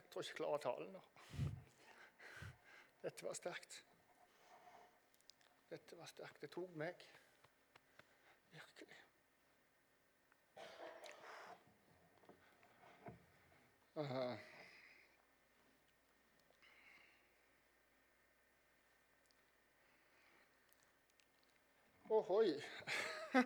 [0.00, 1.00] Jeg tror ikke jeg klarer talen nå.
[3.02, 3.74] Dette var sterkt.
[5.70, 6.40] Dette var sterkt.
[6.40, 7.04] Det tok meg.
[8.50, 9.00] Virkelig.
[14.00, 14.36] Uh,
[22.10, 22.54] Ohoi.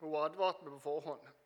[0.00, 1.39] Hun advarte meg på forhånd.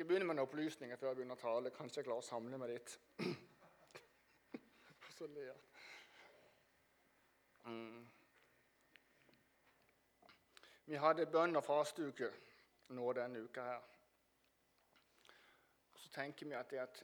[0.00, 1.70] Skal begynne med noen opplysninger før jeg begynner å tale.
[1.76, 2.92] Kanskje jeg klarer å samle meg litt.
[5.18, 5.58] Så ler.
[7.68, 8.06] Mm.
[10.86, 12.30] Vi hadde bønn og fasteuke
[12.96, 13.84] nå denne uka her.
[16.00, 17.02] Så tenker vi at, det at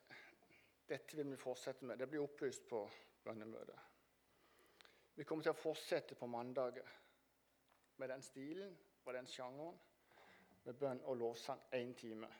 [0.88, 2.01] dette vil vi fortsette med.
[2.01, 2.80] Det blir opplyst på
[3.28, 3.76] bønnemøtet.
[5.20, 6.96] Vi kommer til å fortsette på mandager
[8.01, 8.73] med den stilen
[9.04, 9.76] og den sjangeren.
[10.65, 12.32] Med bønn og lovsang én time.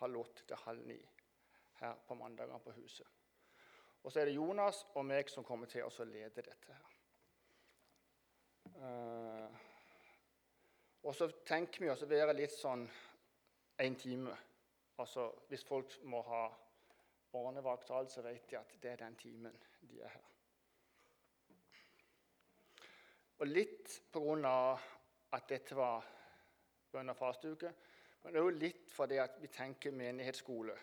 [0.00, 0.98] Halv åtte til halv ni
[1.80, 3.06] her på mandagene på huset.
[4.02, 6.92] Og så er det Jonas og meg som kommer til å lede dette her.
[8.76, 9.56] Uh,
[11.06, 12.84] og så tenker vi å være litt sånn
[13.82, 14.34] én time.
[15.02, 16.44] Altså hvis folk må ha
[17.32, 20.24] barnevakt, så vet de at det er den timen de er her.
[23.36, 24.78] Og litt pga.
[25.36, 26.04] at dette var
[26.92, 27.72] bønn- og fasteuke,
[28.26, 30.74] men det er jo litt fordi at vi tenker menighetsskole.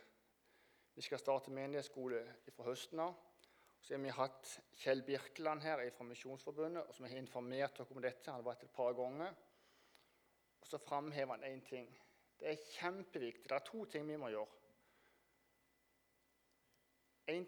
[0.95, 2.21] Vi skal starte menighetsskole
[2.55, 3.17] fra høsten av.
[3.83, 8.31] Så har vi hatt Kjell Birkeland her fra Misjonsforbundet, som har informert dere om dette.
[8.31, 9.35] Han har vært et par ganger.
[10.63, 11.91] Og så framhever han én ting.
[12.39, 13.49] Det er kjempeviktig.
[13.49, 14.59] Det er to ting vi må gjøre.
[17.35, 17.47] En,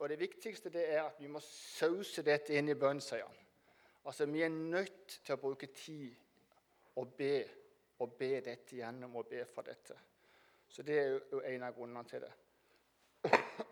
[0.00, 3.44] og det viktigste det er at vi må sause dette inn i bønn, sier han.
[4.04, 6.10] Altså, Vi er nødt til å bruke tid
[6.98, 7.44] og be
[7.98, 9.96] og be dette gjennom og be for dette.
[10.68, 12.32] Så det er jo en av grunnene til det.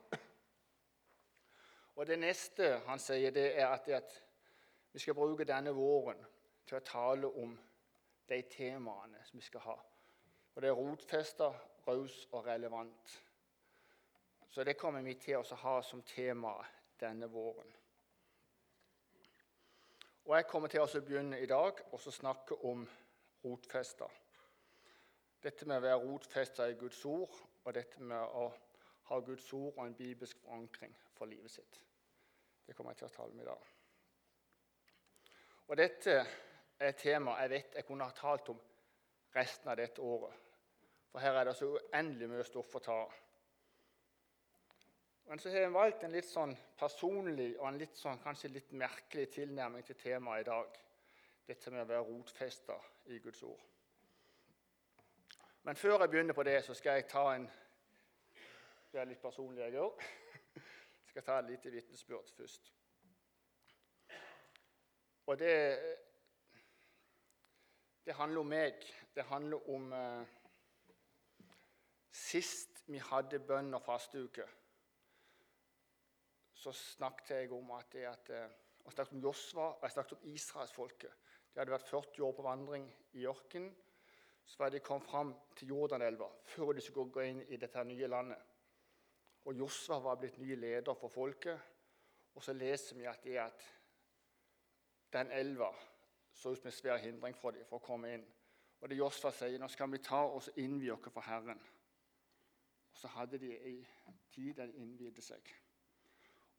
[1.96, 4.14] Og Det neste han sier, det er at, det at
[4.92, 6.22] vi skal bruke denne våren
[6.66, 7.52] til å tale om
[8.28, 9.76] de temaene som vi skal ha.
[10.54, 11.50] Og Det er rotfesta,
[11.86, 13.22] raus og relevant.
[14.48, 16.54] Så det kommer vi til å ha som tema
[17.00, 17.70] denne våren.
[20.24, 22.88] Og Jeg kommer til å begynne i dag og snakke om
[23.44, 24.08] rotfesta.
[25.42, 28.46] Dette med å være rotfesta i Guds ord, og dette med å
[29.08, 31.80] ha Guds ord og en bibelsk forankring for livet sitt.
[32.66, 33.72] Det kommer jeg til å tale om i dag.
[35.68, 38.60] Og Dette er et tema jeg vet jeg kunne ha talt om
[39.34, 40.34] resten av dette året.
[41.12, 43.18] For her er det så uendelig mye stoff å ta av.
[45.28, 48.72] Men så har jeg valgt en litt sånn personlig og en litt sånn, kanskje litt
[48.76, 50.80] merkelig tilnærming til temaet i dag.
[51.46, 52.76] Dette med å være rotfesta
[53.10, 53.62] i Guds ord.
[55.62, 57.48] Men før jeg begynner på det, så skal jeg ta en
[58.92, 60.02] Det er litt personlig, jeg òg.
[61.08, 62.72] Skal ta et lite vitnesbyrd først.
[65.26, 65.54] Og det,
[68.04, 68.84] det handler om meg.
[69.14, 70.26] Det handler om eh,
[72.12, 74.44] Sist vi hadde bønn og fasteuke
[76.62, 80.12] så snakket jeg om at, det at jeg eh, snakket om Josva og jeg snakket
[80.12, 81.21] om israelsfolket.
[81.52, 82.86] De hadde vært 40 år på vandring
[83.18, 83.72] i ørkenen.
[84.46, 88.08] Så var de kom fram til Jordanelva før de skulle gå inn i dette nye
[88.10, 88.40] landet.
[89.46, 91.60] Og Josva var blitt ny leder for folket.
[92.34, 93.64] Og så leser vi at, at
[95.12, 95.70] den elva
[96.32, 98.24] så ut som en svær hindring for dem for å komme inn.
[98.80, 101.60] Og det Josva sier, nå skal vi ta oss innvie oss for Herren.
[102.92, 103.76] Og så hadde de ei
[104.32, 105.52] tid der de innvidde seg.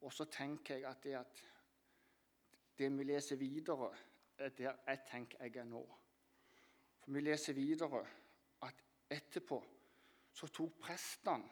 [0.00, 1.42] Og så tenker jeg at det, at
[2.78, 5.82] det vi leser videre, er der jeg tenker jeg er nå.
[7.04, 8.02] For vi leser videre
[8.62, 8.80] at
[9.10, 9.60] etterpå
[10.34, 11.50] så tok prestene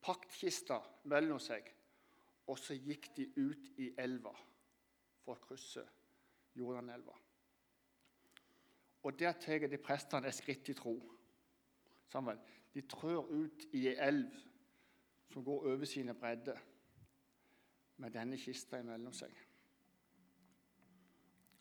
[0.00, 0.78] paktkista
[1.12, 1.66] mellom seg,
[2.48, 4.32] og så gikk de ut i elva
[5.20, 5.84] for å krysse
[6.56, 7.16] Jordanelva.
[9.02, 10.94] Og der tar de prestene et skritt i tro.
[12.10, 12.40] Sammen.
[12.74, 14.34] De trør ut i ei elv
[15.30, 16.58] som går over sine bredder
[18.02, 19.32] med denne kista imellom seg.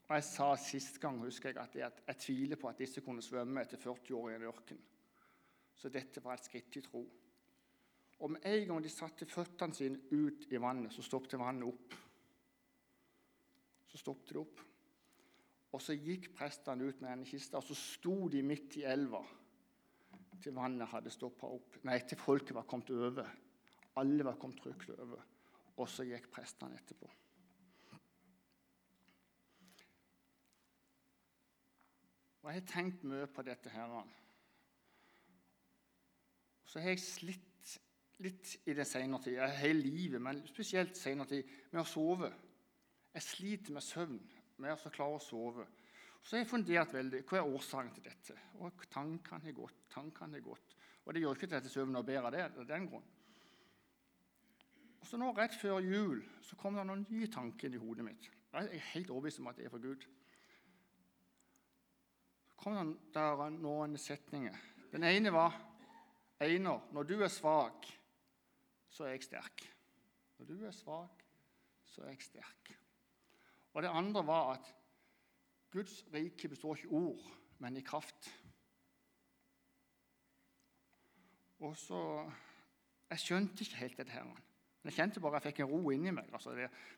[0.10, 1.76] Og Jeg sa sist gang husker jeg, at
[2.08, 4.80] jeg, tviler på at disse kunne svømme etter 40 år i en ørken.
[5.76, 7.04] Så dette var et skritt i tro.
[8.20, 11.94] Og med en gang de satte føttene sine ut i vannet, så stoppet vannet opp.
[13.88, 14.66] Så stoppet det opp.
[15.72, 19.22] Og så gikk prestene ut med denne kista, og så sto de midt i elva
[20.42, 21.82] til vannet hadde stoppa opp.
[21.86, 23.28] Nei, til folket var kommet over.
[24.00, 25.22] Alle var kommet trygt over
[25.80, 27.10] og så gikk prestene etterpå.
[32.50, 33.70] Og Jeg har tenkt mye på dette.
[33.70, 34.08] her.
[36.66, 37.76] Så har jeg slitt
[38.26, 42.32] litt i det senere tid, hele livet, men spesielt senere tid, med å sove.
[43.14, 44.20] Jeg sliter med søvn,
[44.58, 45.68] med å klare å sove.
[46.24, 48.42] Så har jeg fundert veldig hva er årsaken til dette.
[48.66, 50.76] Og tankene har gått, tankene har gått.
[51.06, 53.10] Og det gjør ikke dette søvnen noe bedre det, av den grunn.
[55.02, 58.10] Og så nå Rett før jul så kom det noen nye tanker inn i hodet
[58.10, 58.32] mitt.
[58.54, 60.10] Jeg er helt overbevist om at det er fra Gud.
[62.60, 64.56] Kom der noen setninger.
[64.92, 65.56] Den ene var
[66.40, 67.88] Einar, når du er svak,
[68.90, 69.64] så er jeg sterk.
[70.40, 71.24] Når du er svak,
[71.86, 72.72] så er jeg sterk.
[73.74, 74.76] Og det andre var at
[75.72, 77.26] Guds rike består ikke i ord,
[77.60, 78.30] men i kraft.
[81.60, 82.32] Og så
[83.10, 84.12] Jeg skjønte ikke helt dette.
[84.12, 84.42] her.
[84.84, 86.30] Jeg kjente bare jeg fikk en ro inni meg.
[86.34, 86.52] Altså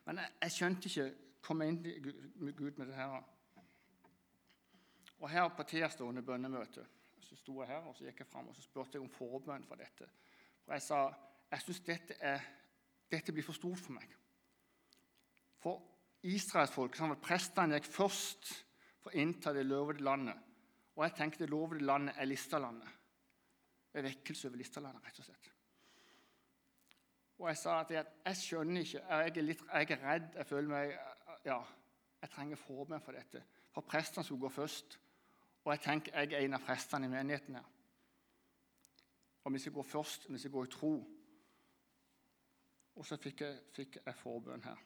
[0.06, 3.22] men jeg, jeg, skjønte ikke komme inn til Gud med det her.
[5.22, 8.48] Og her på tirsdag under bønnemøtet så sto jeg her og så gikk jeg frem
[8.50, 10.08] og så spurte jeg om forbønn for dette.
[10.64, 10.98] For jeg sa
[11.52, 12.32] jeg syns dette,
[13.12, 14.08] dette blir for stort for meg.
[15.62, 15.78] For
[16.26, 18.50] israelsfolk sånn at Prestene gikk først
[19.02, 20.38] for å innta det lovede landet.
[20.96, 22.88] Og jeg tenkte det lovede landet er Listalandet.
[23.92, 25.48] Det er vekkelse over Listalandet, rett og slett.
[27.42, 30.50] Og jeg sa at jeg, jeg skjønner ikke, jeg er, litt, jeg er redd, jeg
[30.50, 30.98] føler meg
[31.42, 31.58] Ja,
[32.22, 33.42] jeg trenger forbønn for dette.
[33.74, 34.98] For prestene skulle gå først.
[35.64, 37.68] Og jeg tenker jeg er en av prestene i menigheten her.
[39.44, 40.92] Og vi skal gå først, vi skal gå i tro.
[42.94, 44.82] Og så fikk jeg, fikk jeg forbønn her.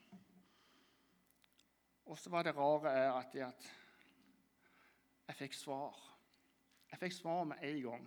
[2.06, 3.66] Og så var det rare er at, at
[5.28, 5.98] jeg fikk svar.
[6.92, 8.06] Jeg fikk svar med en gang.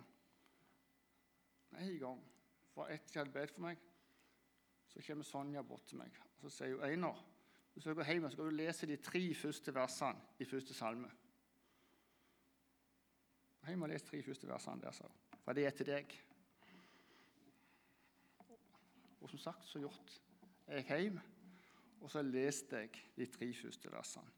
[1.70, 2.24] Med en gang.
[2.74, 3.86] For etter jeg hadde bedt for meg,
[4.90, 7.18] så kommer Sonja bort til meg og så sier hun, Einar,
[7.74, 11.10] du går hjem, så skal du lese de tre første versene i første salme.
[13.66, 15.38] Hjem må lese tre første versene der, hun.
[15.44, 16.14] For det er til deg.
[19.20, 20.16] Og som sagt så gjort
[20.70, 21.20] jeg gikk
[22.00, 24.30] og så leste jeg de tre første versene.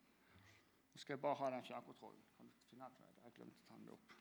[0.93, 2.25] Nå skal jeg bare ha den fjernkontrollen.
[2.37, 3.21] Kan du finne den?
[3.25, 4.17] Jeg glemte å ta den opp.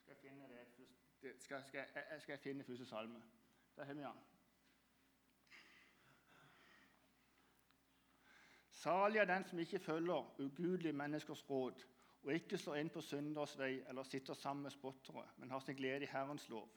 [0.00, 0.64] Skal jeg finne det
[1.42, 3.20] skal, skal, jeg, skal jeg finne første salme.
[3.76, 4.37] Der har vi den.
[8.78, 11.84] Salig er den som ikke følger ugudelige menneskers råd,
[12.22, 15.76] og ikke slår inn på synders vei eller sitter sammen med spottere, men har sin
[15.76, 16.68] glede i Herrens lov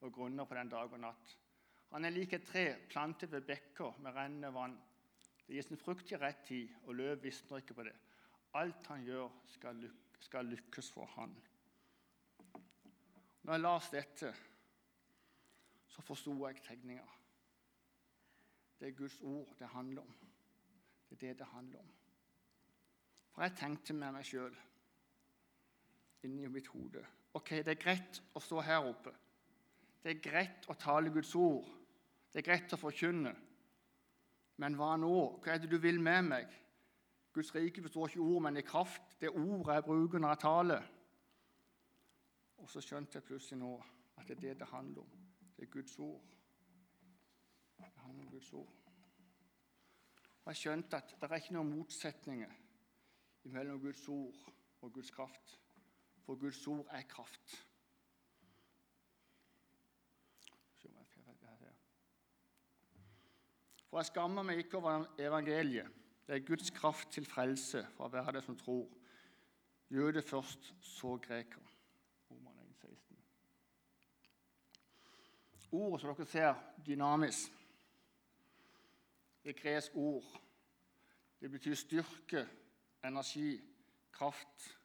[0.00, 1.34] og grunner på den dag og natt.
[1.90, 4.78] Han er lik et tre plantet ved bekker med rennende vann.
[5.44, 7.96] Det gir sin frukt i rett tid, og løv visner ikke på det.
[8.56, 11.34] Alt han gjør, skal, lyk skal lykkes for han.
[13.42, 14.32] Når jeg leste dette,
[15.90, 17.06] så forsto jeg tegninga.
[18.80, 20.29] Det er Guds ord det handler om.
[21.10, 21.90] Det er det det handler om.
[23.30, 24.54] For jeg tenkte med meg sjøl
[26.26, 27.02] inni mitt hode
[27.38, 29.12] Ok, det er greit å stå her oppe.
[30.02, 31.68] Det er greit å tale Guds ord.
[32.32, 33.30] Det er greit å forkynne.
[34.58, 35.12] Men hva nå?
[35.38, 36.56] Hva er det du vil med meg?
[37.30, 39.14] Guds rike består ikke i ord, men i kraft.
[39.20, 40.90] Det er ordet jeg bruker når jeg taler.
[42.58, 43.76] Og så skjønte jeg plutselig nå
[44.18, 45.24] at det er det det handler om.
[45.54, 46.20] Det er Guds ord.
[47.78, 48.79] Det handler om Guds ord.
[50.50, 52.54] Og Jeg skjønte at det er ikke noen motsetninger
[53.54, 54.38] mellom Guds ord
[54.82, 55.52] og Guds kraft.
[56.24, 57.52] For Guds ord er kraft.
[63.90, 65.86] For jeg skammer meg ikke over evangeliet.
[66.26, 68.90] Det er Guds kraft til frelse for hver av det som tror.
[69.90, 71.62] Jøde først, så greker.
[75.70, 76.54] Ordet som dere ser,
[76.86, 77.60] dynamisk.
[79.44, 80.40] Er gresk ord.
[81.40, 82.48] Det betyr styrke,
[83.04, 83.60] energi,
[84.12, 84.78] kraft.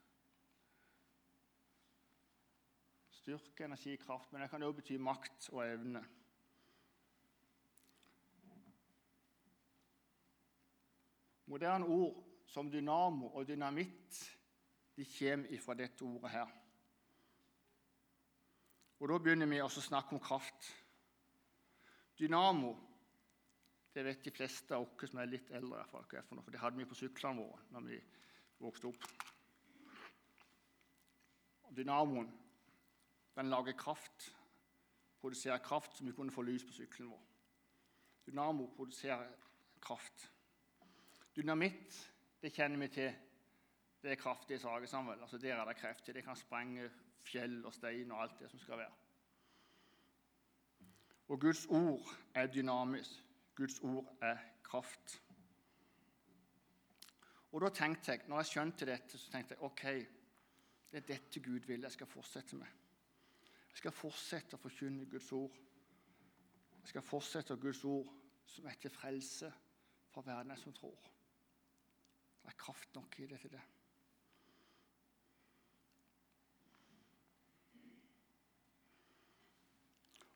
[3.10, 6.06] Styrke, energi, kraft, men det kan også bety makt og evne.
[11.46, 14.22] Moderne ord som dynamo og dynamitt
[14.96, 16.48] de kommer ifra dette ordet her.
[19.00, 20.72] Og Da begynner vi å snakke om kraft.
[22.20, 22.72] Dynamo
[23.96, 26.98] det vet de fleste av oss som er litt eldre, for det hadde vi på
[27.00, 28.00] syklene våre når vi
[28.60, 29.06] vokste opp.
[31.76, 32.28] Dynamoen
[33.36, 34.36] den lager kraft,
[35.20, 37.24] produserer kraft som vi kunne få lys på sykkelen vår.
[38.26, 39.32] Dynamo produserer
[39.82, 40.32] kraft.
[41.36, 41.98] Dynamitt
[42.42, 43.16] det kjenner vi til.
[44.02, 45.22] Det er kraftige saker sammen.
[45.22, 46.14] Altså Der er det krefter.
[46.14, 46.90] Det kan sprenge
[47.24, 48.94] fjell og stein og alt det som skal være.
[51.28, 53.25] Og Guds ord er dynamisk.
[53.56, 55.22] Guds ord er kraft.
[57.52, 59.84] Og da tenkte jeg, når jeg skjønte dette, så tenkte jeg ok,
[60.92, 62.68] Det er dette Gud vil jeg skal fortsette med.
[63.70, 65.56] Jeg skal fortsette å forkynne Guds ord.
[66.82, 68.12] Jeg skal fortsette Guds ord
[68.48, 69.50] som er til frelse
[70.14, 71.10] for verden jeg som tror.
[72.44, 73.64] Det er kraft nok i det til det.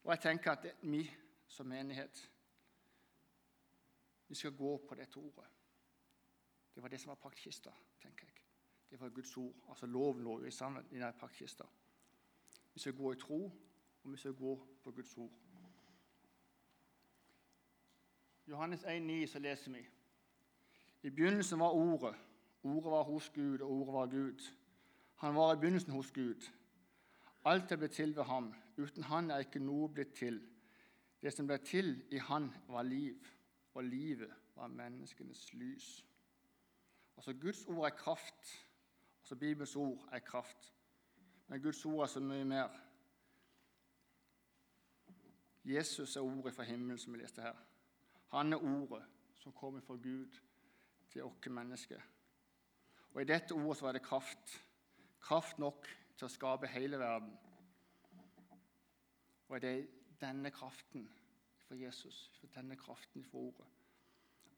[0.04, 1.04] Og jeg tenker at vi
[1.48, 2.26] som menighet
[4.30, 5.48] vi skal gå på dette ordet.
[6.76, 7.72] Det var det som var paktkista,
[8.02, 8.44] tenker jeg.
[8.90, 9.56] Det var Guds ord.
[9.70, 11.66] Altså Loven lå jo i sammen i den paktkista.
[12.74, 13.52] Vi skal gå i tro,
[14.04, 15.32] og vi skal gå på Guds ord.
[18.48, 19.88] Johannes 1,9 så leser vi
[21.04, 22.16] I begynnelsen var Ordet.
[22.64, 24.54] Ordet var hos Gud, og Ordet var Gud.
[25.16, 26.50] Han var i begynnelsen hos Gud.
[27.46, 28.54] Alt er blitt til ved ham.
[28.78, 30.42] Uten han er ikke noe blitt til.
[31.22, 33.18] Det som ble til i han, var liv,
[33.74, 36.06] og livet var menneskenes lys.
[37.18, 38.68] Altså Guds ord er kraft.
[39.22, 40.74] Altså Bibels ord er kraft.
[41.48, 42.70] Men Guds ord er så mye mer.
[45.66, 47.56] Jesus er ordet fra himmelen, som vi leste her.
[48.28, 50.40] Han er ordet som kommer fra Gud
[51.10, 52.02] til oss mennesker.
[53.14, 54.66] Og I dette ordet så var det kraft.
[55.22, 57.32] Kraft nok til å skape hele verden.
[59.50, 59.88] Og det er
[60.22, 61.08] denne kraften
[61.70, 63.66] for Jesus, for denne kraften fra ordet,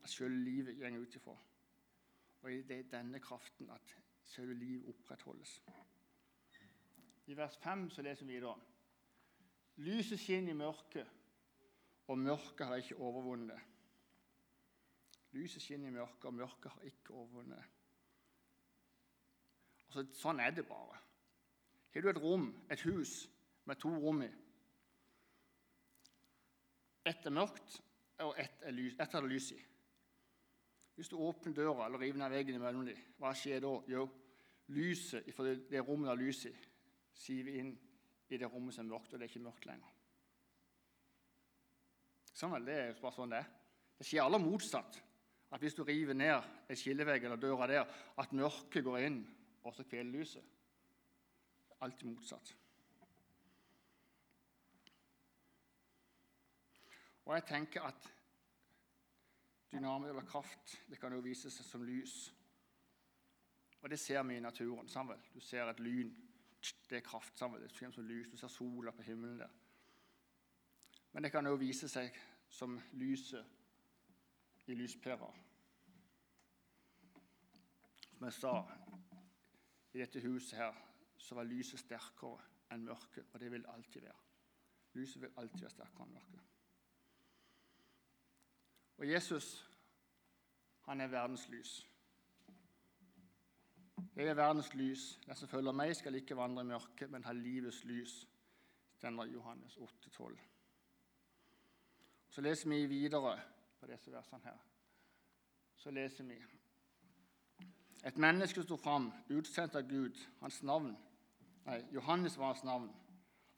[0.03, 1.38] at selv livet går ut ifra.
[2.41, 5.63] Og det er denne kraften at selv livet opprettholdes.
[7.27, 8.56] I vers 5 så leser vi videre.
[9.75, 11.08] Lyset skinner i mørket,
[12.08, 13.60] og mørket har ikke overvunnet det.
[15.32, 17.68] Lyset skinner i mørket, og mørket har ikke overvunnet det.
[19.88, 21.00] Altså, sånn er det bare.
[21.91, 23.27] Har du et rom, et hus,
[23.65, 24.32] med to rom i
[27.05, 27.79] Ett er mørkt,
[28.22, 29.60] og ett er, er det lys i.
[30.96, 33.72] Hvis du åpner døra eller river ned veggen imellom dem, hva skjer da?
[33.89, 34.03] Jo,
[34.75, 36.51] lyset fra det, det rommet det er lys i,
[37.24, 37.72] siver inn
[38.29, 39.98] i det rommet som er mørkt, og det er ikke mørkt lenger.
[42.38, 43.41] Sånn er det, er bare sånn det.
[43.98, 45.01] Det skjer aller motsatt.
[45.51, 47.89] At hvis du river ned en skillevegg eller døra der,
[48.22, 49.20] at mørket går inn,
[49.67, 50.46] og så kveler lyset.
[51.84, 52.53] Alltid motsatt.
[57.25, 58.09] Og jeg tenker at
[59.71, 62.33] dynamo eller kraft det kan jo vise seg som lys.
[63.81, 64.89] Og det ser vi i naturen.
[64.89, 65.21] Sammen.
[65.33, 66.11] Du ser et lyn.
[66.89, 67.37] Det er kraft.
[67.37, 67.61] Sammen.
[67.61, 68.27] Det kommer som lys.
[68.31, 69.49] Du ser sola på himmelen der.
[71.11, 72.13] Men det kan jo vise seg
[72.49, 73.45] som lyset
[74.67, 75.31] i lyspæra.
[78.11, 78.53] Som jeg sa,
[79.93, 80.77] i dette huset her
[81.17, 82.39] så var lyset sterkere
[82.71, 84.21] enn mørket, og det vil alltid være.
[84.93, 86.50] Lyset vil alltid være sterkere enn mørket.
[88.98, 89.69] Og Jesus,
[90.81, 91.88] han er verdens lys.
[94.15, 95.19] Jeg er verdens lys.
[95.25, 98.27] Den som følger meg, skal ikke vandre i mørket, men ha livets lys.
[98.93, 100.39] Stender Johannes 8, 12.
[102.29, 103.39] Så leser vi videre
[103.79, 104.57] på disse versene her.
[105.75, 106.38] Så leser vi
[108.03, 110.17] et menneske sto fram, utsendt av Gud.
[110.41, 110.95] Hans navn
[111.65, 112.89] Nei, Johannes var hans navn.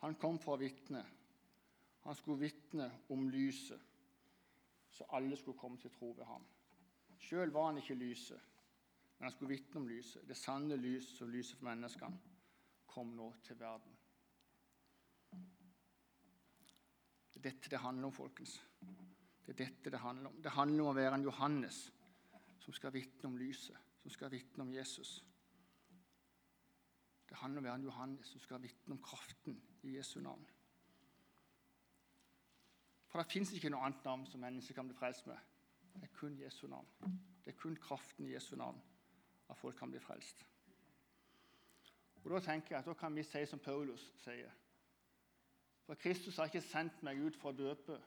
[0.03, 1.03] Han kom for å vitne.
[2.03, 3.79] Han skulle vitne om lyset,
[4.93, 6.45] så alle skulle komme til tro ved ham.
[7.19, 8.41] Sjøl var han ikke lyset,
[9.17, 10.27] men han skulle vitne om lyset.
[10.27, 12.19] Det sanne lys som lyser for menneskene,
[12.87, 13.95] kom nå til verden.
[17.33, 18.59] Det er dette det handler om, folkens.
[19.45, 20.43] Det er dette det handler om.
[20.43, 21.87] Det handler om å være en Johannes
[22.59, 25.23] som skal vitne om lyset som skal vitne om Jesus.
[27.29, 29.55] Det handler om å være en Johannes som skal vitne om kraften
[29.87, 30.43] i Jesu navn.
[33.13, 35.37] For det fins ikke noe annet navn som mennesker kan bli frelst med.
[35.93, 36.87] Det er kun Jesu navn.
[37.45, 38.79] Det er kun kraften i Jesu navn
[39.53, 40.41] at folk kan bli frelst.
[42.23, 44.49] Og Da tenker jeg at da kan vi si som Paulus sier.
[45.85, 47.99] For Kristus har ikke sendt meg ut for å døpe,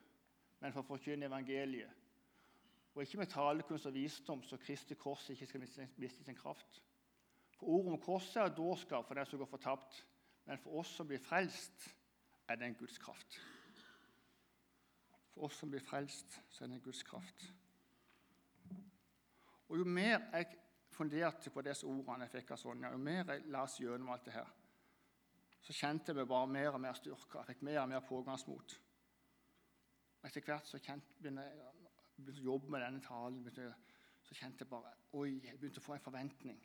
[0.58, 2.02] men for å forkynne evangeliet
[2.96, 5.60] og ikke med talekunst og visdom, så Kristi kors ikke skal
[6.00, 6.78] miste sin kraft.
[7.58, 9.98] For Ordet om korset er dårskap for den som går fortapt,
[10.48, 11.90] men for oss som blir frelst,
[12.48, 13.36] er det en Guds kraft.
[15.37, 17.43] For oss som blir frelst, så er det Guds kraft.
[19.69, 20.47] Og Jo mer jeg
[20.97, 24.33] funderte på disse ordene jeg fikk av Sonja, jo mer jeg las gjennom alt det
[24.33, 24.49] her,
[25.61, 27.43] så kjente jeg meg bare mer og mer styrka.
[27.45, 28.78] Fikk mer og mer pågangsmot.
[30.25, 31.75] Etter hvert så begynte jeg
[32.16, 33.75] begynte å jobbe med denne talen, begynte,
[34.25, 36.64] så kjente jeg bare Oi, jeg begynte å få en forventning.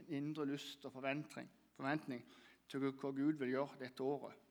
[0.00, 2.24] En indre lyst og forventning, forventning
[2.70, 4.45] til hva Gud vil gjøre dette året.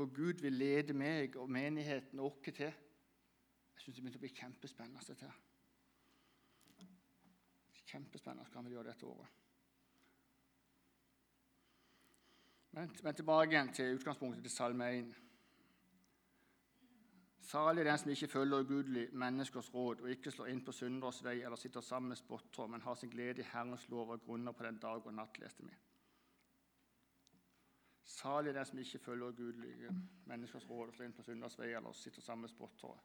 [0.00, 2.70] Hvor Gud vil lede meg og menigheten og oss til.
[3.74, 5.14] Jeg syns det begynte å bli kjempespennende.
[5.14, 5.34] til.
[7.90, 9.34] Kjempespennende hva han vil gjøre dette året.
[12.70, 15.12] Men, men tilbake igjen til utgangspunktet til Salme 1.
[17.50, 21.42] Salig den som ikke følger ugudelig menneskers råd og ikke slår inn på synders vei
[21.42, 24.64] eller sitter sammen med spottere, men har sin glede i Herrens lov og grunner på
[24.64, 25.76] den dag og natt, leste vi.
[28.10, 29.90] Salig den som ikke følger gudelige
[30.26, 32.96] menneskers råd og slår inn på synders vei eller sitter sammen med spottere,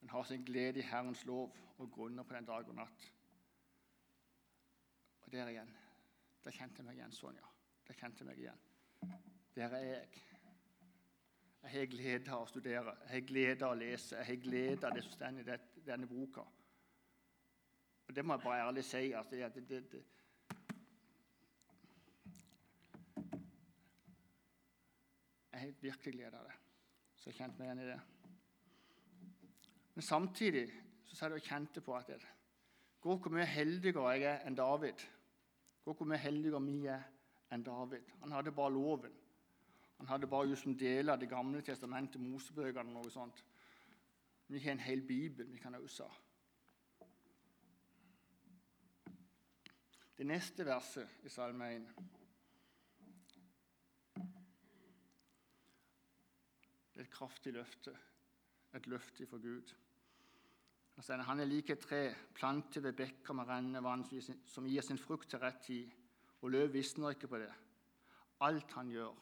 [0.00, 3.06] men har sin glede i Herrens lov og grunner på den dag og natt.
[5.26, 5.74] Og der igjen.
[6.44, 7.50] Der kjente jeg meg igjen, Sonja.
[7.88, 8.62] Der kjente jeg meg igjen.
[9.56, 10.22] Der er jeg.
[11.62, 14.86] Jeg har glede av å studere, jeg har glede av å lese, jeg har glede
[14.86, 16.44] av det som står i denne boka.
[18.06, 19.10] Og Det må jeg bare ærlig si.
[19.12, 20.04] at det, det, det,
[25.56, 26.56] Jeg virkelig glede av det.
[27.16, 28.00] Så jeg kjente meg igjen i det.
[29.96, 30.66] Men samtidig
[31.08, 32.24] så sa jeg og kjente på at det,
[33.00, 35.02] Gå hvor mye heldigere jeg er enn David.
[35.84, 37.04] Gå hvor mye heldigere vi er
[37.54, 38.08] enn David.
[38.24, 39.14] Han hadde bare loven.
[40.00, 43.44] Han hadde bare just en del av Det gamle testamentet, Mosebøkene og noe sånt.
[44.48, 46.10] Vi har en hel bibel vi kan ha.
[50.16, 51.88] Det neste verset i Salme 1
[56.96, 57.92] Det er et kraftig løfte,
[58.74, 59.74] et løfte fra Gud.
[61.28, 64.04] Han er lik et tre plantet ved bekker med rennende vann,
[64.48, 65.90] som gir sin frukt til rett tid,
[66.40, 67.52] og løv visner ikke på det.
[68.40, 69.12] Alt han gjør,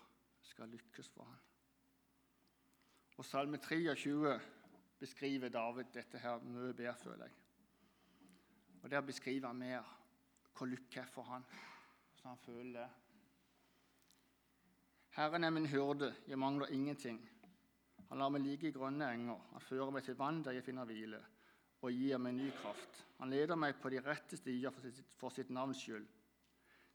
[0.47, 1.43] skal lykkes for ham.
[3.19, 4.39] Og Salme 23
[4.99, 7.37] beskriver David dette her mye bedre, føler jeg.
[8.83, 10.01] Og Der beskriver han mer
[10.55, 11.43] hvor lykke er for han,
[12.15, 12.91] så han føler det.
[15.17, 17.34] Herren er min hyrde, jeg mangler ingenting.
[18.11, 20.89] Han lar meg ligge i grønne enger, han fører meg til vann der jeg finner
[20.89, 21.21] hvile,
[21.81, 23.03] og gir meg ny kraft.
[23.19, 26.07] Han leder meg på de rette stier for sitt, for sitt navns skyld.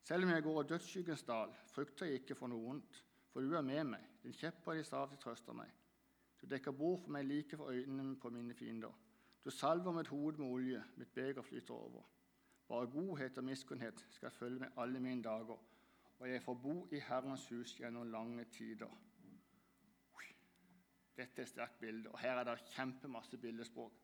[0.05, 3.55] Selv om jeg går i dødsskyggens dal, frykter jeg ikke for noe ondt for du
[3.55, 4.05] er med meg.
[4.23, 5.69] Din kjepp og din stav trøster meg.
[6.41, 8.93] Du dekker bord for meg like for øynene på mine fiender.
[9.43, 12.03] Du salver mitt hode med olje, mitt beger flyter over.
[12.67, 15.59] Bare godhet og miskunnhet skal følge meg alle mine dager,
[16.19, 18.91] og jeg får bo i Herrens hus gjennom lange tider.
[21.19, 23.95] Dette er et sterkt bilde, og her er det kjempemasse bildespråk.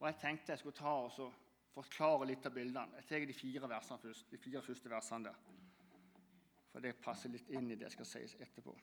[0.00, 1.34] Og Jeg tenkte jeg skulle ta og
[1.74, 2.98] forklare litt av bildene.
[2.98, 5.38] Jeg tar de fire versene først, de fire første versene der.
[6.72, 8.74] For det passer litt inn i det jeg skal si etterpå.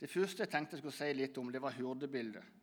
[0.00, 2.56] Det første jeg tenkte jeg skulle si litt om, det var hurdebildet.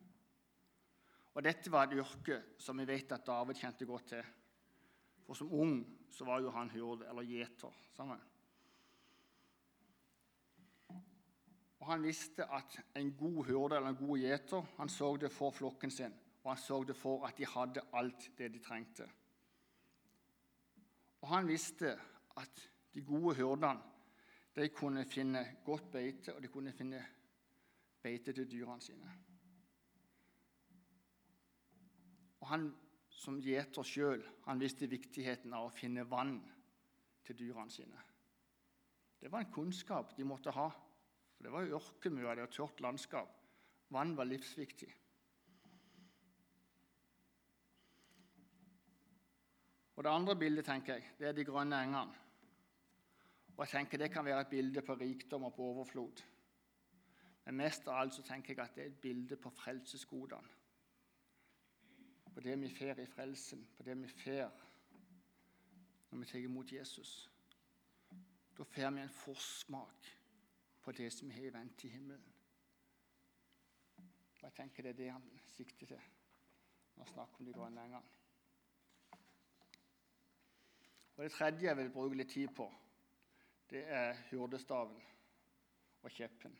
[1.38, 4.32] Og Dette var et yrke som vi vet at David kjente godt til.
[5.22, 5.76] For som ung
[6.10, 7.70] så var jo han hyrde, eller gjeter.
[7.94, 8.18] sammen.
[11.78, 15.90] Og Han visste at en god hyrde eller en god gjeter han sørget for flokken
[15.90, 19.06] sin, og han sørget for at de hadde alt det de trengte.
[21.20, 21.98] Og han visste
[22.36, 23.80] at de gode hyrdene
[24.56, 27.06] de kunne finne godt beite, og de kunne finne
[28.02, 29.12] beite til dyrene sine.
[32.40, 32.74] Og Han
[33.10, 34.22] som gjeter sjøl
[34.60, 36.38] visste viktigheten av å finne vann
[37.26, 38.02] til dyrene sine.
[39.20, 40.68] Det var en kunnskap de måtte ha.
[41.38, 43.28] For Det var jo ørkenmur, det var tørt landskap.
[43.94, 44.88] Vann var livsviktig.
[49.96, 52.18] Og Det andre bildet tenker jeg, det er de grønne engene.
[53.56, 56.24] Og jeg tenker Det kan være et bilde på rikdom og på overflod.
[57.44, 60.48] Men mest av alt så tenker jeg at det er et bilde på frelsesgodene.
[62.34, 64.50] På det vi får i frelsen, på det vi får
[66.10, 67.30] når vi tar imot Jesus.
[68.58, 70.17] Da får vi en forsmak
[70.88, 72.34] på det som har i vente i himmelen.
[74.38, 76.00] Og Jeg tenker det er det han sikter til
[76.94, 78.08] når han snakker om de grønne engene.
[81.16, 82.70] Og Det tredje jeg vil bruke litt tid på,
[83.70, 85.02] det er hyrdestaven
[86.02, 86.56] og kjeppen.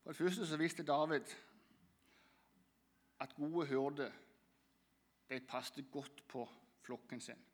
[0.00, 1.36] For det første så visste David
[3.20, 4.16] at gode hyrder
[5.28, 6.48] de passet godt på
[6.80, 7.47] flokken sin.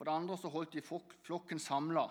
[0.00, 2.06] For det andre så holdt de flokken samla,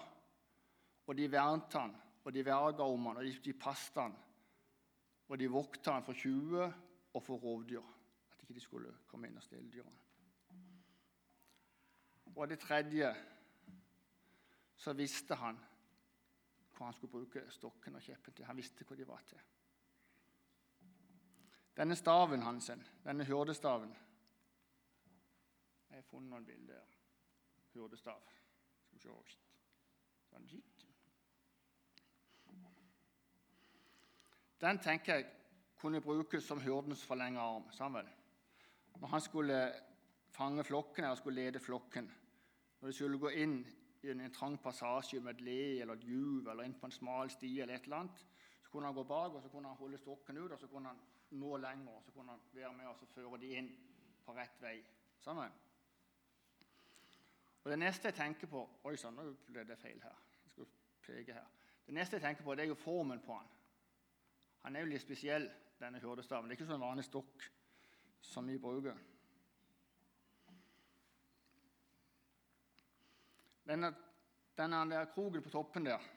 [1.10, 4.14] og de vernet han, og de verga om han, og de, de passet han,
[5.26, 6.70] og de vokta han for tjuver
[7.18, 7.88] og for rovdyr,
[8.30, 10.06] at ikke de skulle komme inn og stjele dyrene.
[12.36, 13.10] Og det tredje
[14.78, 18.46] så visste han hva han skulle bruke stokken og kjeppen til.
[18.52, 19.42] Han visste hvor de var til.
[21.74, 22.70] Denne staven hans,
[23.02, 23.98] denne hyrdestaven
[25.90, 26.99] Jeg har funnet noen bilder.
[30.50, 30.86] Gitt.
[34.62, 35.26] Den tenker jeg
[35.80, 37.72] kunne brukes som hyrdens forlengede arm.
[37.72, 38.10] Sammen.
[39.00, 39.74] Når han skulle
[40.30, 42.12] fange flokken eller skulle lede flokken.
[42.82, 43.62] Når de skulle gå inn
[44.04, 47.32] i en trang passasje med et le eller et juv eller inn på en smal
[47.32, 48.26] sti, eller et eller annet,
[48.64, 50.90] så kunne han gå bak og så kunne han holde stokken ut, og så kunne
[50.90, 51.00] han
[51.32, 53.72] nå lenger og så kunne han være med og føre de inn
[54.26, 54.78] på rett vei.
[55.20, 55.52] Sammen.
[57.70, 60.16] Og Det neste jeg tenker på Oi sann, nå ble det feil her.
[60.42, 60.70] Jeg skal
[61.06, 61.46] peke her.
[61.86, 63.52] Det neste jeg tenker på, det er jo formen på han.
[64.64, 65.46] Han er jo litt spesiell,
[65.78, 66.50] denne hyrdestaven.
[66.50, 67.46] Det er ikke sånn vanlig stokk
[68.26, 68.98] som vi bruker.
[73.70, 73.94] Denne,
[74.58, 76.12] denne der kroken på toppen der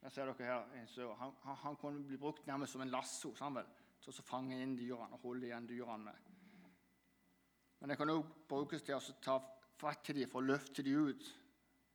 [0.00, 3.68] der ser dere her, han, han, han kunne bli brukt nærmest som en lasso sammen,
[4.00, 6.30] til å fange inn dyrene og holde igjen dyrene med.
[7.80, 9.36] Men det kan også brukes til å ta
[9.82, 11.30] i dem for å løfte dem ut.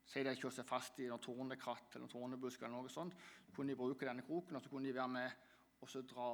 [0.08, 3.56] Si de ikke seg fast i noen tornekratt eller noen tornebusk, eller noe sånt, så
[3.56, 5.48] kunne de bruke denne kroken og så kunne de være med
[5.84, 6.30] og så dra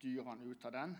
[0.00, 0.96] dyrene ut av den.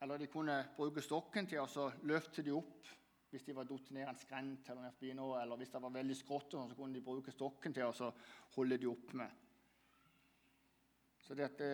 [0.00, 2.90] Eller de kunne bruke stokken til å løfte dem opp
[3.30, 6.56] hvis de var datt ned en skrent eller, noe, eller hvis det var veldig skrått,
[6.56, 8.10] så kunne de bruke stokken til å
[8.56, 9.46] holde de opp med.
[11.22, 11.68] Så dette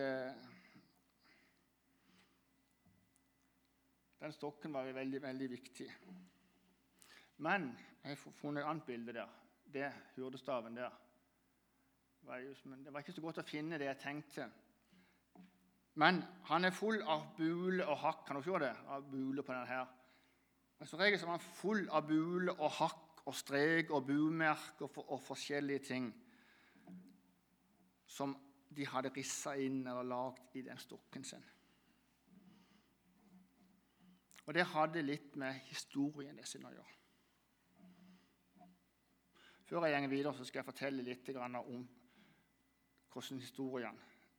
[4.17, 5.87] Den stokken var veldig, veldig viktig.
[7.37, 7.69] Men
[8.03, 9.33] jeg har funnet et annet bilde der.
[9.73, 10.93] Det hurdestaven der.
[12.21, 14.47] Det var ikke så godt å finne det jeg tenkte.
[15.97, 18.25] Men han er full av bule og hakk.
[18.27, 18.73] Kan du se det?
[18.93, 19.87] Av bule på denne her.
[20.77, 24.99] Men som regel er han full av bule og hakk og strek og bumerk og,
[25.07, 26.11] og, forskjellige ting
[28.07, 28.35] som
[28.69, 31.43] de hadde rissa inn eller lagd i den stokken sin.
[34.45, 36.93] Og det hadde litt med historien sin å gjøre.
[39.67, 41.87] Før jeg går videre, så skal jeg fortelle litt om
[43.11, 43.97] hvordan historien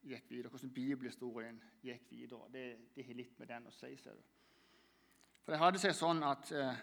[0.09, 2.49] gikk videre, hvordan bibelhistorien gikk videre.
[2.53, 2.64] Det,
[2.95, 3.91] det har litt med den å si.
[4.01, 4.23] ser du.
[5.43, 6.81] For det hadde seg sånn at eh,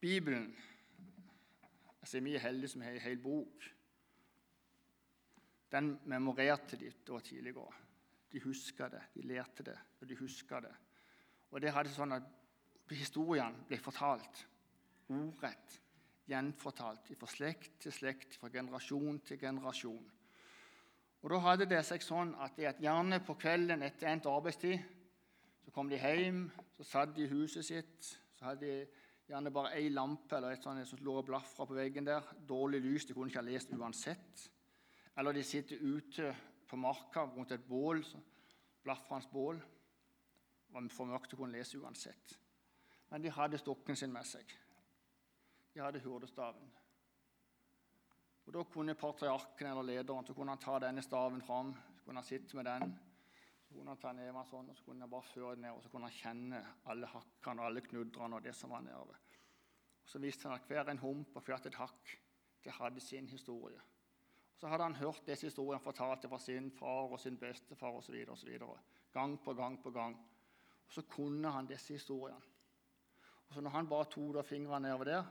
[0.00, 0.50] Bibelen
[2.00, 3.64] altså Vi er heldige som har en hel bok.
[5.70, 7.66] Den memorerte de da tidligere.
[8.32, 10.72] De huska det, de lærte det, og de huska det.
[11.50, 12.26] Og det hadde sånn at
[12.90, 14.44] historien ble fortalt
[15.10, 15.80] ordrett,
[16.30, 20.06] gjenfortalt fra slekt til slekt, fra generasjon til generasjon.
[21.20, 24.80] Og Da hadde det seg sånn at, gjerne på kvelden etter endt arbeidstid
[25.70, 28.06] så kom de hjem, så satt de i huset sitt.
[28.34, 28.86] Så hadde de
[29.30, 32.24] gjerne bare ei lampe eller et sånt som lå og blafra på veggen der.
[32.48, 34.46] Dårlig lys, de kunne ikke ha lest uansett.
[35.14, 36.32] Eller de sitter ute
[36.66, 38.02] på marka rundt et bål,
[38.82, 39.60] blafrende bål.
[39.60, 42.34] Det var for mørkt å kunne lese uansett.
[43.10, 44.50] Men de hadde stokken sin med seg.
[45.74, 46.72] De hadde hurdestaven.
[48.46, 52.18] Og Da kunne patriarken eller lederen så kunne han ta denne staven fram, så kunne
[52.18, 52.98] han sitte med den
[53.70, 55.84] så kunne han ta neven sånn, og så kunne han bare føre den ned, og
[55.84, 59.20] så kunne han kjenne alle hakkene og alle knudrene og det som var nedover.
[60.02, 62.16] Og Så viste han at hver en hump og hvert et hakk
[62.64, 63.78] det hadde sin historie.
[63.78, 68.58] Og Så hadde han hørt disse historiene fortalt fra sin far og sin bestefar osv.
[69.12, 70.18] Gang på gang på gang.
[70.86, 72.42] Og så kunne han disse historiene.
[73.48, 75.24] Og så når han bare tok fingrene nedover der,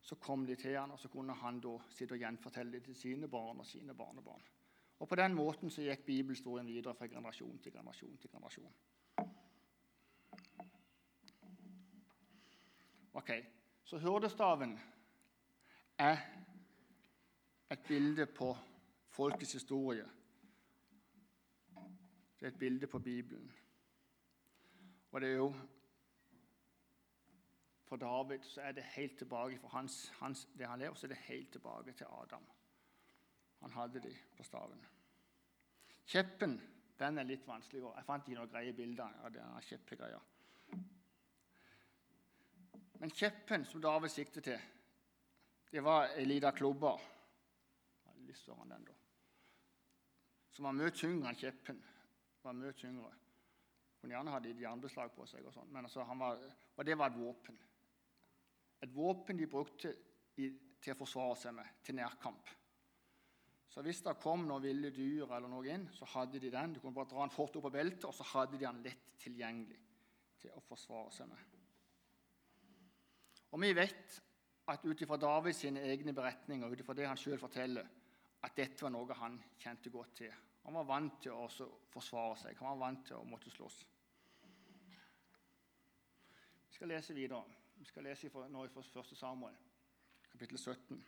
[0.00, 2.96] så kom de til han, og så kunne han da sitte og gjenfortelle det til
[2.96, 4.42] sine barn og sine barnebarn.
[4.98, 8.74] Og På den måten så gikk bibelhistorien videre fra generasjon til generasjon til generasjon.
[13.12, 13.30] Ok,
[13.84, 14.78] Så hyrdestaven
[15.98, 16.16] er
[17.70, 18.56] et bilde på
[19.08, 20.04] folkets historie.
[22.40, 23.52] Det er et bilde på Bibelen.
[25.10, 25.54] Og det er jo
[27.88, 31.14] For David så er det helt tilbake for hans, hans, det han lever, så er
[31.14, 32.44] det helt tilbake til Adam.
[33.60, 34.82] Han hadde de på staven.
[36.08, 36.58] Kjeppen
[36.98, 37.94] den er litt vanskeligere.
[37.96, 40.18] Jeg fant ikke noen greie bilder av denne kjeppegreia.
[42.98, 44.64] Men kjeppen som David siktet til,
[45.70, 46.90] det var ei lita klubbe.
[50.52, 51.78] Som var mye tyngre enn kjeppen.
[52.42, 53.12] Var mye tyngre.
[54.00, 56.42] Kunne gjerne hatt jernbeslag på seg, og sånt, men altså, var,
[56.76, 57.58] og det var et våpen.
[58.84, 59.92] Et våpen de brukte
[60.38, 62.50] i, til å forsvare seg med, til nærkamp.
[63.68, 66.72] Så hvis det kom noen ville dyr eller noe inn, så hadde de den.
[66.74, 69.12] Du kunne bare dra den fort opp av beltet, og så hadde de den lett
[69.20, 69.78] tilgjengelig
[70.40, 71.44] til å forsvare seg med.
[73.52, 74.18] Og vi vet
[74.68, 77.86] at ut ifra Davids egne beretninger, ut det han sjøl forteller,
[78.44, 80.34] at dette var noe han kjente godt til.
[80.68, 81.46] Han var vant til å
[81.92, 82.58] forsvare seg.
[82.60, 83.78] Han var vant til å måtte slåss.
[86.68, 87.57] Vi skal lese videre.
[87.78, 89.16] Vi skal lese nå fra 1.
[89.16, 89.54] Samuel,
[90.32, 91.04] kapittel 17.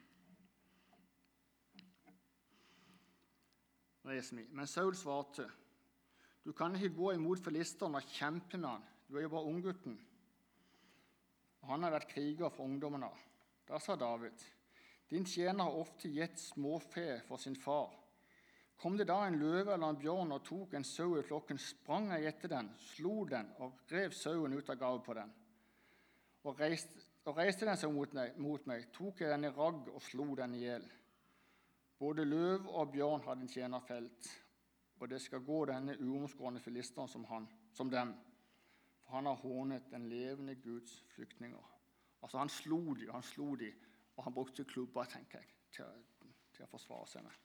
[4.11, 4.47] leser vi.
[4.51, 5.51] Men Saul svarte,
[6.45, 8.85] 'Du kan ikke gå imot filisteren og kjempe med han.
[9.09, 9.99] Du er jo bare unggutten.'
[11.63, 13.19] han har vært kriger for ungdommen av.
[13.69, 14.33] Da sa David,
[15.11, 17.93] din tjener har ofte gitt småfe for sin far.
[18.77, 22.09] Kom det da en løve eller en bjørn og tok en sau i flokken, sprang
[22.11, 25.35] jeg etter den, slo den og rev sauen ut av gavet på den.
[26.45, 30.03] Og reiste, og reiste den seg mot mot meg, tok jeg den i ragg og
[30.03, 30.87] slo den i hjel.
[32.01, 34.31] Både løv og bjørn hadde en tjener felt,
[35.01, 37.27] og det skal gå denne uomskårne filisteren som,
[37.77, 38.15] som dem,
[39.05, 41.77] for han har hånet den levende Guds flyktninger.
[42.23, 43.73] Altså Han slo de, han slo de,
[44.17, 46.03] og han brukte klubber tenker jeg, til,
[46.57, 47.37] til å forsvare seg med.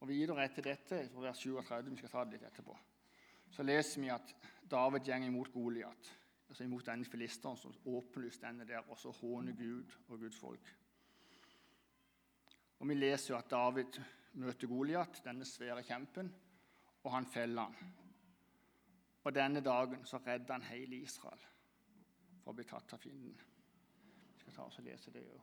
[0.00, 2.74] Og Videre etter dette, fra vers 37, vi skal ta det litt etterpå,
[3.54, 4.34] så leser vi at
[4.70, 6.10] David går imot Goliat,
[6.54, 10.68] altså imot denne filisteren som åpenlyst denne der, og så håner Gud og Guds folk.
[12.78, 13.98] Og Vi leser jo at David
[14.32, 16.30] møter Goliat, denne svære kjempen,
[17.02, 17.74] og han feller han.
[19.24, 21.42] Og denne dagen så redder han hele Israel
[22.44, 23.34] for å bli tatt av fienden.
[24.34, 25.42] Vi skal ta oss og lese det òg.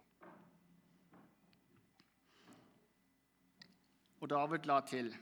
[4.21, 5.15] Og David la til.: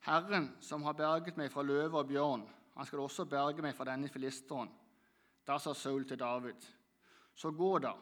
[0.00, 3.84] Herren, som har berget meg fra løve og bjørn, han skal også berge meg fra
[3.84, 4.79] denne filisteren.
[5.46, 6.66] Da sa Saul til David.:
[7.34, 7.92] Så gå da,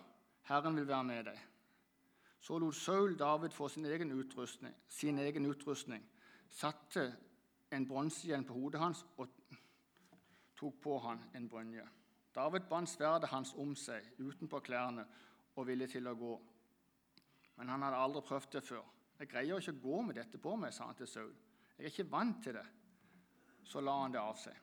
[0.42, 1.38] Herren vil være med deg.
[2.40, 6.04] Så lot Saul David få sin egen utrustning, sin egen utrustning
[6.48, 7.16] satte
[7.70, 9.28] en bronsehjelm på hodet hans og
[10.56, 11.84] tok på han en brynje.
[12.34, 15.04] David bandt sverdet hans om seg utenpå klærne
[15.56, 16.34] og ville til å gå.
[17.58, 18.84] Men han hadde aldri prøvd det før.
[19.18, 21.32] Jeg greier ikke å gå med dette på meg, sa han til Saul.
[21.76, 22.66] Jeg er ikke vant til det.
[23.66, 24.54] Så la han det av seg.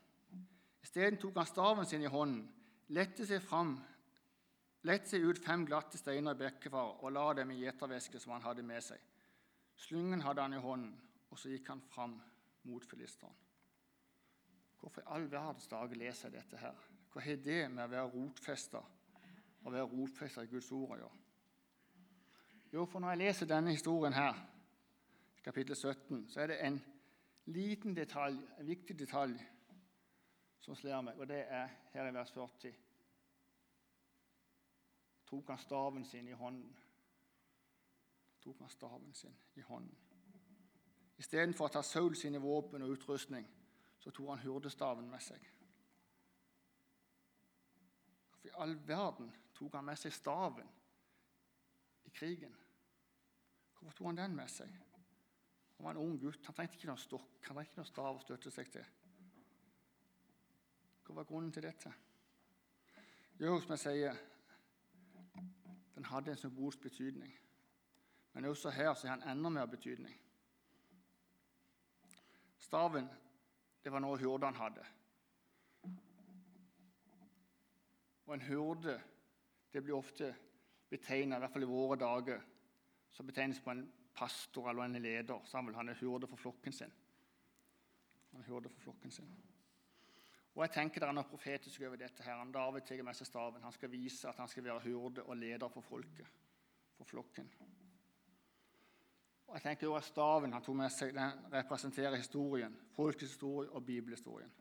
[0.85, 2.45] Isteden tok han staven sin i hånden,
[2.93, 3.73] lette seg fram,
[4.85, 8.45] lette seg ut fem glatte steiner i bekkefar og la dem i gjeterveske som han
[8.45, 9.01] hadde med seg.
[9.75, 10.93] Slyngen hadde han i hånden,
[11.31, 12.15] og så gikk han fram
[12.69, 13.33] mot filisteren.
[14.79, 16.75] Hvorfor i all verdens dager leser jeg dette her?
[17.11, 18.81] Hva har det med å være rotfesta
[19.63, 21.21] og være rotfesta i Guds ord å gjøre?
[22.75, 24.37] Jo, for når jeg leser denne historien her,
[25.43, 26.79] kapittel 17, så er det en
[27.55, 29.35] liten detalj, en viktig detalj,
[30.65, 32.71] som slår meg, og det er her i vers 40.
[35.29, 36.71] Tok han staven sin i hånden.
[38.41, 39.99] Tok han staven sin i hånden.
[41.21, 43.45] Istedenfor å ta Saul sine våpen og utrustning,
[44.01, 45.45] så tok han hurdestaven med seg.
[48.25, 50.67] Hvorfor i all verden tok han med seg staven
[52.09, 52.57] i krigen?
[53.77, 54.73] Hvorfor tok han den med seg?
[55.77, 56.45] Han var en ung gutt.
[56.49, 58.93] Han trengte ikke noen stokk, han trengte ikke noen stav å støtte seg til.
[61.05, 61.91] Hva var grunnen til dette?
[63.39, 64.21] Jo, som jeg sier,
[65.95, 67.33] den hadde en symbolsk betydning.
[68.33, 70.15] Men også her så har den enda mer betydning.
[72.57, 73.09] Staven
[73.83, 74.85] det var noe hyrdene hadde.
[78.25, 78.97] Og en hyrde
[79.73, 80.31] det blir ofte
[80.89, 82.41] betegnet, i hvert fall i våre dager,
[83.11, 83.83] som betegnes på en
[84.15, 85.43] pastor eller en leder.
[85.45, 86.93] Samuel, han er hyrde for flokken sin.
[88.31, 89.29] Han er hyrde for flokken sin.
[90.55, 92.23] Og jeg tenker Det er noe profetisk over dette.
[92.23, 92.37] her.
[92.37, 93.63] Han David tar med seg staven.
[93.63, 96.27] Han skal vise at han skal være hurde og leder for folket,
[96.97, 97.51] for flokken.
[99.47, 103.69] Og jeg tenker også at Staven han tok med seg, den representerer historien, folkets historie
[103.69, 104.51] og bibelhistorien.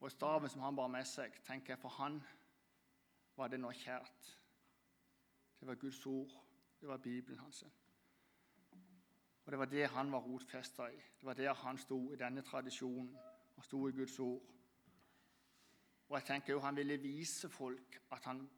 [0.00, 2.20] Og staven som han bar med seg, tenker jeg for han
[3.36, 4.28] var det noe kjært.
[5.60, 6.36] Det var Guds ord,
[6.80, 7.64] det var Bibelen hans.
[9.46, 10.96] Og Det var det han var rotfesta i.
[10.96, 13.16] Det var der han sto i denne tradisjonen.
[13.54, 14.42] Han sto i Guds ord.
[16.08, 18.50] Og jeg tenker jo Han ville vise folk at han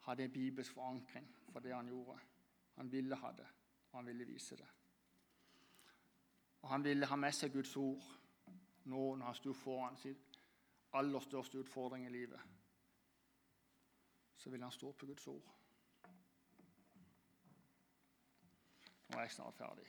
[0.00, 2.18] hadde en bibelsk forankring for det han gjorde.
[2.74, 3.46] Han ville ha det,
[3.90, 4.68] og han ville vise det.
[6.62, 8.02] Og Han ville ha med seg Guds ord
[8.84, 10.16] nå når han sto foran sin
[10.92, 12.40] aller største utfordring i livet
[14.44, 15.54] så ville han stå på Guds ord.
[19.14, 19.84] Nå er jeg snart ferdig.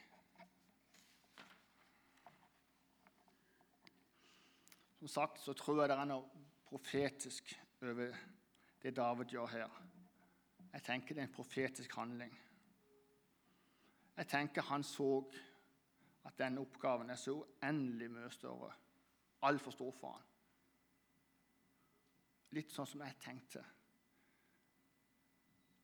[4.99, 8.19] Som sagt så tror jeg det er noe profetisk over
[8.83, 9.79] det David gjør her.
[10.73, 12.35] Jeg tenker det er en profetisk handling.
[14.17, 15.07] Jeg tenker han så
[16.25, 18.69] at denne oppgaven er så uendelig mye større.
[19.41, 20.27] Altfor stor for han.
[22.53, 23.65] Litt sånn som jeg tenkte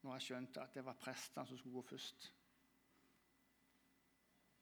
[0.01, 2.29] når jeg skjønte at det var prestene som skulle gå først.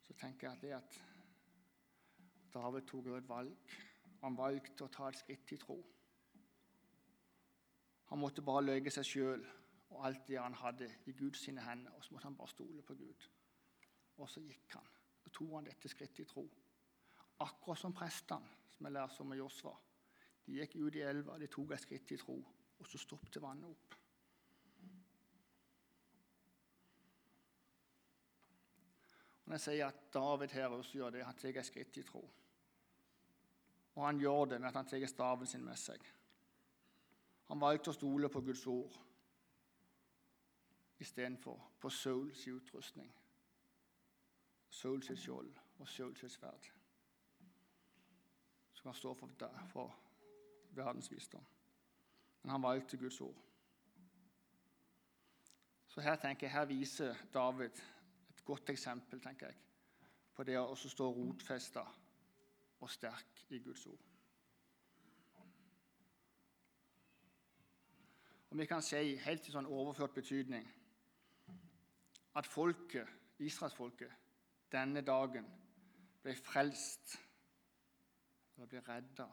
[0.10, 1.00] Så tenker jeg at det at
[2.54, 3.74] David tok et valg.
[4.24, 5.78] Han valgte å ta et skritt i tro.
[8.10, 9.43] Han måtte bare løye seg sjøl
[9.89, 11.93] og alt det han hadde, i Guds hender.
[11.93, 13.28] Og så måtte han bare stole på Gud.
[14.17, 14.89] Og så gikk han.
[15.26, 16.50] og tok han dette skrittet i tro.
[17.39, 19.72] akkurat som prestene, som jeg lærte om med Josva.
[20.45, 22.36] De gikk ut i elva, de tok et skritt i tro,
[22.80, 23.99] og så stoppet vannet opp.
[29.50, 32.22] Når jeg sier at David her også gjør det, han tar et skritt i tro.
[33.96, 36.04] Og han gjør det med at han tar staven sin med seg.
[37.50, 39.00] Han valgte å stole på Guds ord
[41.02, 43.10] istedenfor på Sauls utrustning.
[44.70, 46.70] Sauls skjold og Sauls sverd.
[48.74, 49.34] Som kan stå for,
[49.74, 49.96] for
[50.78, 51.46] verdens visdom.
[52.44, 53.46] Men han valgte Guds ord.
[55.88, 57.82] Så her tenker jeg, her viser David
[58.45, 59.58] godt eksempel tenker jeg,
[60.36, 61.84] på det å stå rotfesta
[62.80, 64.06] og sterk i Guds ord.
[68.49, 70.65] Og Vi kan si helt i sånn overført betydning
[72.39, 73.08] at folket,
[73.39, 74.15] israelsfolket
[74.73, 75.45] denne dagen
[76.23, 77.17] ble frelst
[78.56, 79.28] eller ble redda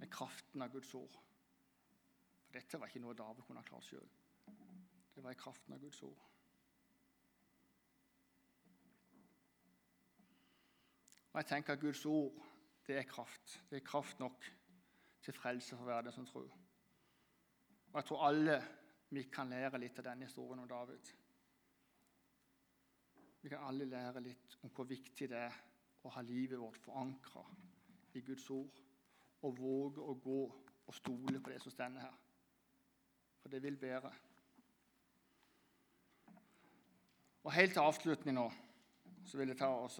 [0.00, 1.16] med kraften av Guds ord.
[2.44, 4.10] For dette var ikke noe David kunne ha klart sjøl.
[5.14, 6.20] Det var i kraften av Guds ord.
[11.34, 12.32] Og jeg tenker at Guds ord
[12.86, 13.56] det er kraft.
[13.70, 14.44] Det er kraft nok
[15.22, 16.50] til frelse for hver som tror.
[17.92, 18.62] Og jeg tror alle
[19.10, 21.10] vi kan lære litt av denne historien om David.
[23.42, 25.56] Vi kan alle lære litt om hvor viktig det er
[26.04, 27.42] å ha livet vårt forankra
[28.14, 28.78] i Guds ord
[29.44, 30.42] og våge å gå
[30.86, 32.14] og stole på det som står her.
[33.42, 34.12] For det vil bedre.
[37.44, 38.46] Og Helt til avslutning nå
[39.24, 39.90] så vil jeg ta og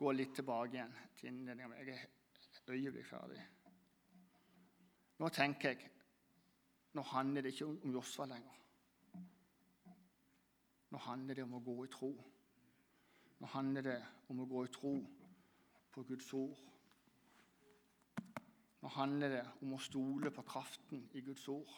[0.00, 1.80] gå litt tilbake igjen til innledninga.
[1.84, 3.42] Jeg er øyeblikk ferdig.
[5.20, 5.88] Nå tenker jeg
[6.90, 8.54] Nå handler det ikke om Josva lenger.
[10.90, 12.08] Nå handler det om å gå i tro.
[13.38, 13.98] Nå handler det
[14.32, 14.94] om å gå i tro
[15.94, 16.64] på Guds ord.
[18.82, 21.70] Nå handler det om å stole på kraften i Guds ord.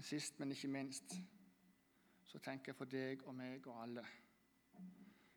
[0.00, 1.12] Men sist, men ikke minst,
[2.24, 4.04] så tenker jeg for deg og meg og alle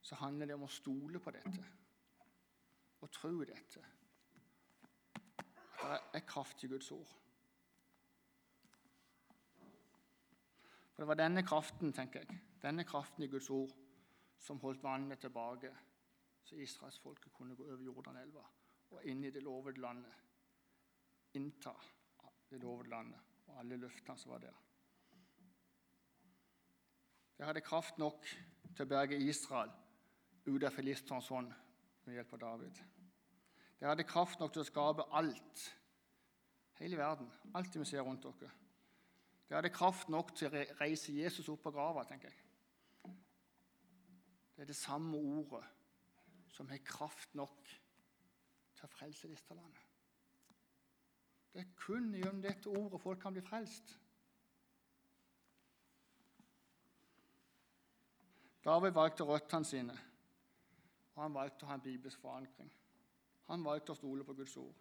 [0.08, 1.66] så handler det om å stole på dette
[3.04, 3.84] og tro dette.
[5.82, 7.12] Det er kraft i Guds ord.
[10.94, 13.76] For Det var denne kraften tenker jeg, denne kraften i Guds ord
[14.48, 15.74] som holdt vannet tilbake,
[16.48, 18.48] så israelsfolket kunne gå over Jordanelva
[18.96, 20.26] og inn i det lovede landet.
[21.36, 21.76] Innta
[22.48, 24.60] det lovede landet og alle løftene som var der.
[27.38, 28.26] Det hadde kraft nok
[28.74, 29.72] til å berge Israel
[30.46, 31.54] ut av filisterens hånd
[32.06, 32.82] med hjelp av David.
[33.80, 35.64] Det hadde kraft nok til å skape alt,
[36.80, 38.52] hele verden, alt vi ser rundt dere.
[39.48, 43.14] Det hadde kraft nok til å reise Jesus opp av grava, tenker jeg.
[44.54, 45.64] Det er det samme ordet
[46.54, 47.68] som har kraft nok
[48.78, 49.93] til å frelse dette landet.
[51.54, 54.00] Det er kun gjennom dette ordet folk kan bli frelst.
[58.64, 59.98] David valgte røttene sine,
[61.14, 62.72] og han valgte å ha en bibelsk forankring.
[63.52, 64.80] Han valgte å stole på Guds ord.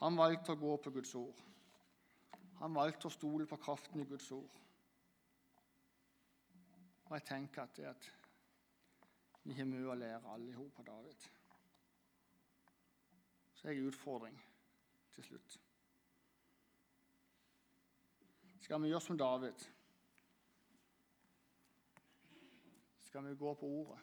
[0.00, 1.42] Han valgte å gå på Guds ord.
[2.58, 4.58] Han valgte å stole på kraften i Guds ord.
[7.06, 8.10] Og jeg tenker at det at
[9.44, 11.30] vi har mye å lære alle i hop av David.
[13.54, 14.42] Så jeg er utfordring
[15.14, 15.60] til slutt.
[18.68, 19.62] Skal vi gjøre som David?
[23.00, 24.02] Skal vi gå på ordet?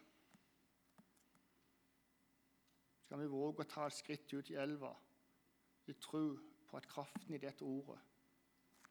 [3.06, 4.90] skal vi våge å ta et skritt ut i elva
[5.88, 6.24] i tro
[6.66, 8.00] på at kraften i dette ordet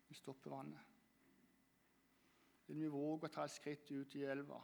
[0.07, 0.95] vil stoppe vannet.
[2.69, 4.63] Vil vi våge å ta et skritt ut i elva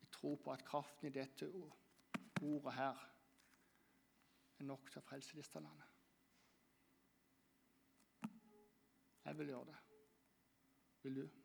[0.00, 3.04] i tro på at kraften i dette ordet her
[4.58, 5.93] er nok til å frelse disse landet?
[9.24, 9.76] Jeg vil gjøre det.
[11.02, 11.43] Vil du?